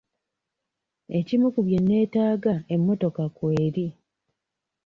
[1.17, 3.87] Ekimu ku bye nneetaaga emmotoka kw'eri.